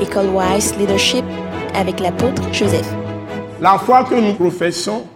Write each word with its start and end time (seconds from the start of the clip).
École 0.00 0.28
Wise 0.28 0.76
Leadership 0.76 1.24
avec 1.74 2.00
l'apôtre 2.00 2.42
Joseph. 2.52 2.86
La 3.60 3.78
foi 3.78 4.04
que 4.04 4.14
nous 4.14 4.34
professons, 4.34 5.06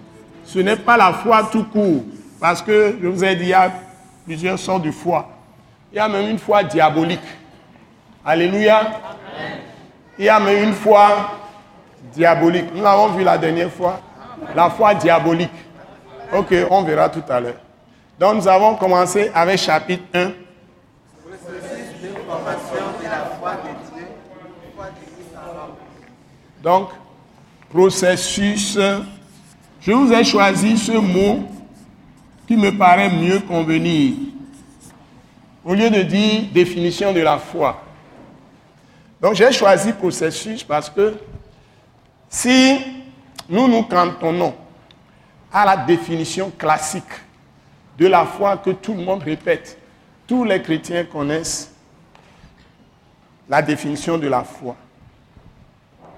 ce 0.45 0.59
n'est 0.59 0.77
pas 0.77 0.97
la 0.97 1.13
foi 1.13 1.49
tout 1.53 1.65
court. 1.65 2.03
Parce 2.41 2.63
que 2.63 2.97
je 3.01 3.07
vous 3.07 3.23
ai 3.23 3.37
dit, 3.37 3.45
il 3.45 3.49
y 3.49 3.55
a 3.55 3.71
plusieurs 4.25 4.59
sortes 4.59 4.83
de 4.83 4.91
foi. 4.91 5.29
Il 5.93 5.97
y 5.97 5.99
a 5.99 6.09
même 6.09 6.31
une 6.31 6.39
foi 6.39 6.63
diabolique. 6.65 7.21
Alléluia. 8.25 8.93
Il 10.19 10.25
y 10.25 10.29
a 10.29 10.41
même 10.41 10.69
une 10.69 10.75
foi 10.75 11.33
diabolique. 12.15 12.75
Nous 12.75 12.83
l'avons 12.83 13.09
vu 13.09 13.23
la 13.23 13.37
dernière 13.37 13.71
fois. 13.71 14.01
La 14.55 14.71
foi 14.71 14.95
diabolique. 14.95 15.51
Ok, 16.33 16.55
on 16.71 16.83
verra 16.83 17.11
tout 17.11 17.23
à 17.29 17.41
l'heure. 17.41 17.61
Donc 18.19 18.37
nous 18.37 18.49
avons 18.49 18.77
commencé 18.77 19.31
avec 19.35 19.59
chapitre 19.59 20.05
1. 20.15 20.31
Donc, 26.63 26.91
processus. 27.71 28.79
Je 29.81 29.93
vous 29.93 30.13
ai 30.13 30.25
choisi 30.25 30.77
ce 30.77 30.93
mot 30.93 31.49
qui 32.47 32.57
me 32.57 32.77
paraît 32.77 33.11
mieux 33.11 33.41
convenir. 33.41 34.15
Au 35.65 35.75
lieu 35.75 35.89
de 35.89 36.03
dire 36.03 36.45
définition 36.53 37.13
de 37.13 37.21
la 37.21 37.39
foi. 37.39 37.83
Donc 39.21 39.35
j'ai 39.35 39.53
choisi 39.53 39.93
processus 39.93 40.65
parce 40.65 40.89
que 40.89 41.15
si 42.29 42.79
nous 43.49 43.69
nous 43.69 43.83
cantonnons 43.83 44.55
à 45.53 45.65
la 45.65 45.77
définition 45.77 46.51
classique 46.51 47.05
de 47.99 48.07
la 48.07 48.25
foi 48.25 48.57
que 48.57 48.71
tout 48.71 48.95
le 48.95 49.03
monde 49.03 49.23
répète, 49.23 49.79
tous 50.27 50.45
les 50.45 50.63
chrétiens 50.63 51.05
connaissent 51.05 51.73
la 53.49 53.61
définition 53.61 54.17
de 54.17 54.29
la 54.29 54.43
foi, 54.43 54.77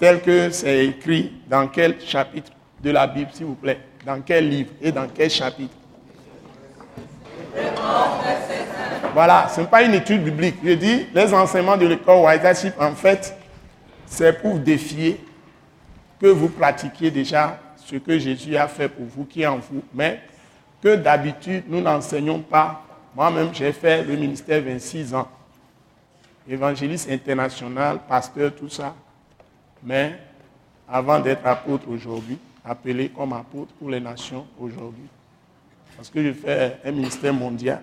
telle 0.02 0.20
que 0.20 0.50
c'est 0.50 0.84
écrit 0.86 1.32
dans 1.46 1.68
quel 1.68 2.00
chapitre 2.00 2.50
de 2.82 2.90
la 2.90 3.06
Bible, 3.06 3.30
s'il 3.32 3.46
vous 3.46 3.54
plaît, 3.54 3.78
dans 4.04 4.20
quel 4.20 4.48
livre 4.48 4.70
et 4.82 4.90
dans 4.90 5.06
quel 5.06 5.30
chapitre? 5.30 5.76
Voilà, 9.14 9.46
ce 9.54 9.60
n'est 9.60 9.68
pas 9.68 9.84
une 9.84 9.94
étude 9.94 10.24
biblique. 10.24 10.56
Je 10.64 10.72
dis, 10.72 11.06
les 11.14 11.32
enseignements 11.32 11.76
de 11.76 11.86
l'école 11.86 12.24
White 12.24 12.74
en 12.80 12.96
fait, 12.96 13.32
c'est 14.04 14.42
pour 14.42 14.58
défier 14.58 15.20
que 16.20 16.26
vous 16.26 16.48
pratiquiez 16.48 17.12
déjà 17.12 17.60
ce 17.76 17.94
que 17.94 18.18
Jésus 18.18 18.56
a 18.56 18.66
fait 18.66 18.88
pour 18.88 19.06
vous, 19.06 19.24
qui 19.24 19.42
est 19.42 19.46
en 19.46 19.58
vous, 19.58 19.84
mais 19.94 20.20
que 20.82 20.96
d'habitude, 20.96 21.62
nous 21.68 21.80
n'enseignons 21.80 22.40
pas. 22.40 22.82
Moi-même, 23.14 23.50
j'ai 23.52 23.70
fait 23.70 24.02
le 24.02 24.16
ministère 24.16 24.64
26 24.64 25.14
ans. 25.14 25.28
Évangéliste 26.48 27.08
international, 27.08 28.00
pasteur, 28.08 28.52
tout 28.52 28.68
ça. 28.68 28.96
Mais 29.82 30.18
avant 30.88 31.20
d'être 31.20 31.46
apôtre 31.46 31.88
aujourd'hui, 31.88 32.38
appelé 32.64 33.08
comme 33.08 33.32
apôtre 33.32 33.72
pour 33.78 33.90
les 33.90 34.00
nations 34.00 34.46
aujourd'hui, 34.58 35.08
parce 35.96 36.08
que 36.08 36.22
je 36.22 36.32
fais 36.32 36.78
un 36.84 36.92
ministère 36.92 37.34
mondial, 37.34 37.82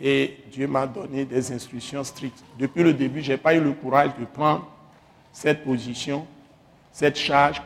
et 0.00 0.38
Dieu 0.50 0.66
m'a 0.66 0.86
donné 0.86 1.24
des 1.24 1.52
instructions 1.52 2.02
strictes. 2.02 2.42
Depuis 2.58 2.82
le 2.82 2.92
début, 2.92 3.22
je 3.22 3.32
n'ai 3.32 3.38
pas 3.38 3.54
eu 3.54 3.60
le 3.60 3.72
courage 3.72 4.10
de 4.18 4.24
prendre 4.24 4.68
cette 5.32 5.64
position, 5.64 6.26
cette 6.90 7.16
charge. 7.16 7.62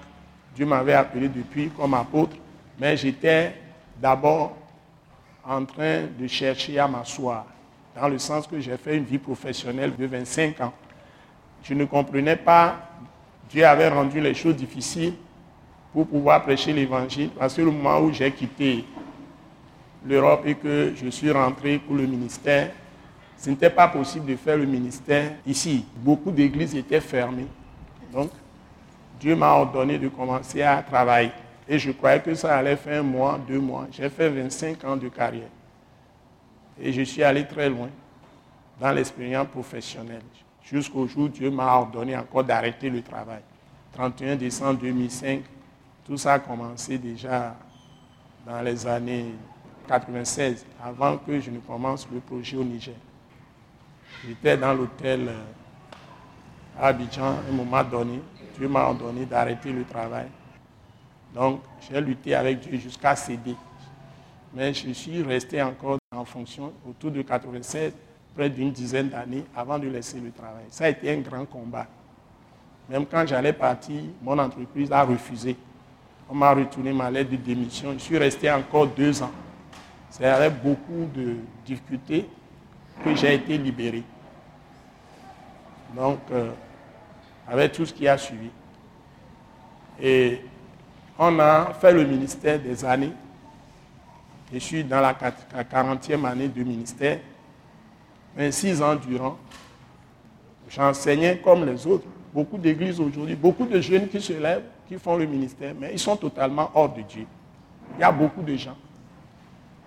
Dieu 0.54 0.66
m'avait 0.66 0.94
appelé 0.94 1.28
depuis 1.28 1.70
comme 1.70 1.94
apôtre, 1.94 2.36
mais 2.78 2.96
j'étais 2.96 3.54
d'abord 4.00 4.56
en 5.44 5.64
train 5.64 6.04
de 6.18 6.26
chercher 6.26 6.78
à 6.78 6.88
m'asseoir, 6.88 7.46
dans 7.94 8.08
le 8.08 8.18
sens 8.18 8.46
que 8.46 8.58
j'ai 8.60 8.76
fait 8.76 8.96
une 8.96 9.04
vie 9.04 9.18
professionnelle 9.18 9.94
de 9.96 10.06
25 10.06 10.60
ans. 10.60 10.72
Je 11.62 11.74
ne 11.74 11.84
comprenais 11.84 12.36
pas, 12.36 12.90
Dieu 13.50 13.64
avait 13.64 13.88
rendu 13.88 14.20
les 14.20 14.34
choses 14.34 14.56
difficiles 14.56 15.14
pour 15.92 16.06
pouvoir 16.06 16.42
prêcher 16.42 16.72
l'évangile, 16.72 17.30
parce 17.30 17.54
que 17.54 17.62
le 17.62 17.70
moment 17.70 18.00
où 18.00 18.12
j'ai 18.12 18.30
quitté 18.30 18.84
l'Europe 20.04 20.42
et 20.46 20.54
que 20.54 20.92
je 20.94 21.08
suis 21.08 21.30
rentré 21.30 21.78
pour 21.78 21.94
le 21.96 22.06
ministère, 22.06 22.70
ce 23.36 23.50
n'était 23.50 23.70
pas 23.70 23.88
possible 23.88 24.26
de 24.26 24.36
faire 24.36 24.56
le 24.56 24.66
ministère 24.66 25.32
ici. 25.46 25.84
Beaucoup 25.96 26.30
d'églises 26.30 26.74
étaient 26.74 27.00
fermées. 27.00 27.46
Donc, 28.12 28.30
Dieu 29.20 29.34
m'a 29.34 29.52
ordonné 29.52 29.98
de 29.98 30.08
commencer 30.08 30.62
à 30.62 30.82
travailler. 30.82 31.32
Et 31.68 31.78
je 31.78 31.90
croyais 31.90 32.20
que 32.20 32.34
ça 32.34 32.56
allait 32.56 32.76
faire 32.76 33.00
un 33.00 33.02
mois, 33.02 33.38
deux 33.46 33.58
mois. 33.58 33.86
J'ai 33.90 34.08
fait 34.08 34.28
25 34.28 34.84
ans 34.84 34.96
de 34.96 35.08
carrière. 35.08 35.48
Et 36.80 36.92
je 36.92 37.02
suis 37.02 37.22
allé 37.22 37.46
très 37.46 37.68
loin 37.68 37.88
dans 38.80 38.92
l'expérience 38.92 39.48
professionnelle. 39.48 40.22
Jusqu'au 40.70 41.06
jour 41.06 41.24
où 41.24 41.28
Dieu 41.28 41.50
m'a 41.50 41.76
ordonné 41.76 42.16
encore 42.16 42.42
d'arrêter 42.42 42.90
le 42.90 43.00
travail. 43.02 43.40
31 43.92 44.36
décembre 44.36 44.80
2005, 44.80 45.42
tout 46.04 46.16
ça 46.16 46.34
a 46.34 46.38
commencé 46.40 46.98
déjà 46.98 47.56
dans 48.44 48.60
les 48.62 48.86
années 48.86 49.32
96, 49.86 50.66
avant 50.84 51.18
que 51.18 51.38
je 51.40 51.50
ne 51.50 51.58
commence 51.60 52.06
le 52.12 52.18
projet 52.20 52.56
au 52.56 52.64
Niger. 52.64 52.94
J'étais 54.26 54.56
dans 54.56 54.74
l'hôtel 54.74 55.30
à 56.78 56.88
Abidjan, 56.88 57.36
un 57.48 57.52
moment 57.52 57.84
donné, 57.84 58.20
Dieu 58.58 58.68
m'a 58.68 58.84
ordonné 58.86 59.24
d'arrêter 59.24 59.72
le 59.72 59.84
travail. 59.84 60.26
Donc, 61.32 61.60
j'ai 61.80 62.00
lutté 62.00 62.34
avec 62.34 62.60
Dieu 62.60 62.78
jusqu'à 62.78 63.14
céder. 63.14 63.54
Mais 64.52 64.74
je 64.74 64.90
suis 64.92 65.22
resté 65.22 65.62
encore 65.62 65.98
en 66.14 66.24
fonction 66.24 66.72
autour 66.88 67.10
de 67.10 67.22
96, 67.22 67.92
près 68.36 68.50
d'une 68.50 68.70
dizaine 68.70 69.08
d'années 69.08 69.44
avant 69.56 69.78
de 69.78 69.88
laisser 69.88 70.20
le 70.20 70.30
travail. 70.30 70.64
Ça 70.70 70.84
a 70.84 70.88
été 70.90 71.10
un 71.10 71.18
grand 71.20 71.46
combat. 71.46 71.86
Même 72.88 73.06
quand 73.06 73.26
j'allais 73.26 73.52
partir, 73.54 74.00
mon 74.22 74.38
entreprise 74.38 74.92
a 74.92 75.02
refusé. 75.02 75.56
On 76.28 76.34
m'a 76.34 76.52
retourné 76.52 76.92
ma 76.92 77.10
lettre 77.10 77.30
de 77.30 77.36
démission. 77.36 77.92
Je 77.94 77.98
suis 77.98 78.18
resté 78.18 78.50
encore 78.50 78.86
deux 78.88 79.22
ans. 79.22 79.32
C'est 80.10 80.26
avec 80.26 80.62
beaucoup 80.62 81.08
de 81.14 81.36
difficultés 81.64 82.28
que 83.04 83.14
j'ai 83.14 83.34
été 83.34 83.56
libéré. 83.58 84.02
Donc, 85.94 86.18
euh, 86.30 86.52
avec 87.48 87.72
tout 87.72 87.86
ce 87.86 87.92
qui 87.92 88.06
a 88.06 88.18
suivi. 88.18 88.50
Et 90.00 90.40
on 91.18 91.38
a 91.38 91.72
fait 91.80 91.92
le 91.92 92.04
ministère 92.04 92.58
des 92.58 92.84
années. 92.84 93.12
Je 94.52 94.58
suis 94.58 94.84
dans 94.84 95.00
la 95.00 95.14
40e 95.14 96.24
année 96.24 96.48
de 96.48 96.62
ministère. 96.62 97.18
26 98.36 98.82
ans 98.82 98.94
durant, 98.96 99.38
j'enseignais 100.68 101.38
comme 101.38 101.64
les 101.64 101.86
autres. 101.86 102.06
Beaucoup 102.34 102.58
d'églises 102.58 103.00
aujourd'hui, 103.00 103.34
beaucoup 103.34 103.64
de 103.64 103.80
jeunes 103.80 104.08
qui 104.08 104.20
se 104.20 104.34
lèvent, 104.34 104.64
qui 104.86 104.98
font 104.98 105.16
le 105.16 105.24
ministère, 105.24 105.74
mais 105.78 105.90
ils 105.92 105.98
sont 105.98 106.16
totalement 106.16 106.70
hors 106.74 106.92
de 106.92 107.00
Dieu. 107.00 107.26
Il 107.96 108.00
y 108.00 108.04
a 108.04 108.12
beaucoup 108.12 108.42
de 108.42 108.54
gens. 108.56 108.76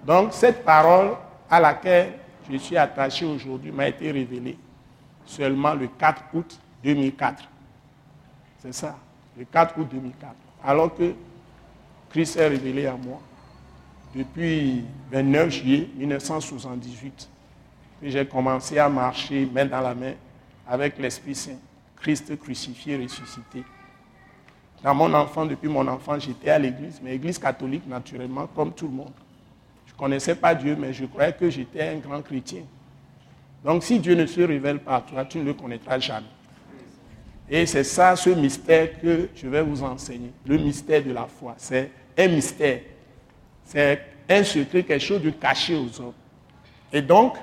Donc 0.06 0.34
cette 0.34 0.64
parole 0.66 1.12
à 1.50 1.60
laquelle 1.60 2.14
je 2.50 2.58
suis 2.58 2.76
attaché 2.76 3.26
aujourd'hui 3.26 3.72
m'a 3.72 3.88
été 3.88 4.10
révélée 4.12 4.58
seulement 5.26 5.76
le 5.76 5.88
4 5.88 6.24
août 6.34 6.60
2004. 6.84 7.44
C'est 8.58 8.74
ça, 8.74 8.98
le 9.38 9.46
4 9.46 9.78
août 9.78 9.88
2004. 9.92 10.34
Alors 10.64 10.96
que 10.96 11.14
Christ 12.10 12.38
est 12.38 12.48
révélé 12.48 12.88
à 12.88 12.94
moi 12.94 13.20
depuis 14.16 14.84
29 15.12 15.50
juillet 15.50 15.90
1978. 15.96 17.30
J'ai 18.02 18.26
commencé 18.26 18.78
à 18.78 18.90
marcher 18.90 19.46
main 19.46 19.66
dans 19.66 19.82
la 19.82 19.94
main 19.94 20.14
avec 20.68 20.98
l'Esprit 21.00 21.36
Saint, 21.36 21.58
Christ 21.98 22.38
crucifié, 22.40 22.98
ressuscité. 22.98 23.64
Dans 24.84 24.96
mon 24.96 25.14
enfant, 25.14 25.46
depuis 25.46 25.68
mon 25.68 25.86
enfant, 25.88 26.18
j'étais 26.18 26.52
à 26.52 26.60
l'église, 26.60 27.02
mais 27.04 27.16
église 27.16 27.38
catholique 27.38 27.86
naturellement, 27.88 28.48
comme 28.48 28.72
tout 28.74 28.88
le 28.88 28.94
monde. 28.94 29.14
Je 29.86 29.94
ne 29.94 29.98
connaissais 29.98 30.36
pas 30.36 30.56
Dieu, 30.56 30.78
mais 30.80 30.94
je 30.94 31.06
croyais 31.06 31.34
que 31.34 31.50
j'étais 31.50 31.90
un 31.90 31.98
grand 31.98 32.22
chrétien. 32.22 32.62
Donc 33.64 33.84
si 33.84 34.00
Dieu 34.00 34.16
ne 34.16 34.26
se 34.26 34.40
révèle 34.40 34.80
pas 34.80 34.98
à 34.98 35.02
toi, 35.02 35.26
tu 35.26 35.40
ne 35.40 35.44
le 35.44 35.54
connaîtras 35.54 36.00
jamais. 36.00 36.28
Et 37.50 37.66
c'est 37.66 37.84
ça, 37.84 38.16
ce 38.16 38.30
mystère 38.30 39.00
que 39.02 39.30
je 39.36 39.48
vais 39.48 39.64
vous 39.64 39.84
enseigner. 39.84 40.32
Le 40.46 40.58
mystère 40.58 41.04
de 41.04 41.12
la 41.12 41.26
foi. 41.26 41.56
C'est 41.58 41.92
un 42.18 42.28
mystère. 42.28 42.82
C'est 43.66 44.00
un 44.30 44.44
secret, 44.44 44.84
quelque 44.84 45.04
chose 45.04 45.22
de 45.22 45.32
caché 45.32 45.76
aux 45.76 46.00
hommes. 46.00 46.14
Et 46.94 47.02
donc, 47.02 47.36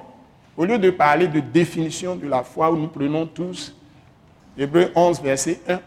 au 0.57 0.65
lieu 0.65 0.79
de 0.79 0.91
parler 0.91 1.29
de 1.29 1.41
définition 1.41 2.17
de 2.17 2.27
la 2.27 2.43
foi, 2.43 2.71
où 2.71 2.77
nous 2.77 2.89
prenons 2.89 3.27
tous 3.27 3.75
Hébreu 4.59 4.91
11, 4.95 5.21
verset 5.21 5.61
1, 5.69 5.81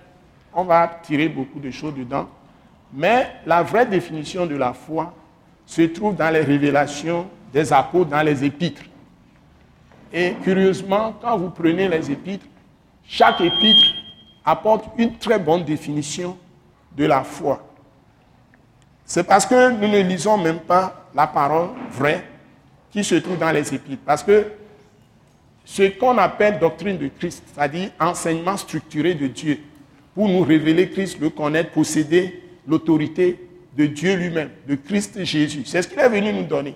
on 0.54 0.64
va 0.64 0.88
tirer 1.02 1.28
beaucoup 1.28 1.60
de 1.60 1.72
choses 1.72 1.96
dedans. 1.96 2.30
Mais 2.94 3.28
la 3.46 3.64
vraie 3.64 3.86
définition 3.86 4.46
de 4.46 4.56
la 4.56 4.74
foi 4.74 5.14
se 5.66 5.82
trouve 5.84 6.16
dans 6.16 6.30
les 6.30 6.42
révélations 6.42 7.28
des 7.52 7.74
apôtres, 7.74 8.12
dans 8.12 8.22
les 8.22 8.44
épîtres. 8.44 8.84
Et 10.14 10.36
curieusement, 10.44 11.16
quand 11.20 11.38
vous 11.38 11.50
prenez 11.50 11.88
les 11.88 12.12
épîtres, 12.12 12.46
chaque 13.08 13.42
épître 13.42 13.86
apporte 14.46 14.86
une 14.98 15.18
très 15.18 15.40
bonne 15.40 15.64
définition 15.64 16.38
de 16.96 17.06
la 17.06 17.24
foi. 17.24 17.64
C'est 19.06 19.24
parce 19.24 19.46
que 19.46 19.72
nous 19.72 19.88
ne 19.88 20.02
lisons 20.02 20.38
même 20.38 20.60
pas 20.60 21.08
la 21.16 21.26
parole 21.26 21.70
vraie 21.92 22.24
qui 22.92 23.04
se 23.04 23.16
trouve 23.16 23.38
dans 23.38 23.52
les 23.52 23.74
épîtres. 23.74 24.04
Parce 24.06 24.24
que 24.24 24.46
ce 25.70 25.84
qu'on 25.84 26.18
appelle 26.18 26.58
doctrine 26.58 26.98
de 26.98 27.10
Christ, 27.10 27.44
c'est-à-dire 27.54 27.92
enseignement 28.00 28.58
structuré 28.58 29.14
de 29.14 29.28
Dieu, 29.28 29.60
pour 30.16 30.28
nous 30.28 30.42
révéler 30.42 30.90
Christ, 30.90 31.20
le 31.22 31.30
connaître, 31.30 31.70
posséder 31.70 32.42
l'autorité 32.68 33.48
de 33.78 33.86
Dieu 33.86 34.16
lui-même, 34.16 34.50
de 34.68 34.74
Christ 34.74 35.24
Jésus. 35.24 35.62
C'est 35.66 35.84
ce 35.84 35.88
qu'il 35.88 36.00
est 36.00 36.10
venu 36.10 36.34
nous 36.34 36.46
donner. 36.46 36.74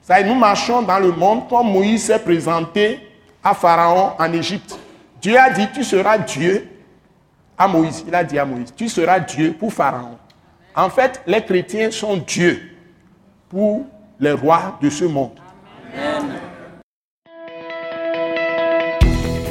Ça, 0.00 0.22
nous 0.22 0.34
marchons 0.34 0.80
dans 0.80 0.98
le 0.98 1.12
monde 1.12 1.46
comme 1.46 1.70
Moïse 1.70 2.04
s'est 2.04 2.18
présenté 2.18 3.00
à 3.44 3.52
Pharaon 3.52 4.12
en 4.18 4.32
Égypte. 4.32 4.78
Dieu 5.20 5.38
a 5.38 5.50
dit, 5.50 5.68
tu 5.74 5.84
seras 5.84 6.16
Dieu 6.16 6.66
à 7.58 7.68
Moïse. 7.68 8.02
Il 8.08 8.14
a 8.14 8.24
dit 8.24 8.38
à 8.38 8.46
Moïse, 8.46 8.72
tu 8.74 8.88
seras 8.88 9.20
Dieu 9.20 9.52
pour 9.52 9.74
Pharaon. 9.74 10.16
En 10.74 10.88
fait, 10.88 11.20
les 11.26 11.44
chrétiens 11.44 11.90
sont 11.90 12.16
Dieu 12.16 12.62
pour 13.50 13.84
les 14.18 14.32
rois 14.32 14.78
de 14.80 14.88
ce 14.88 15.04
monde. 15.04 15.38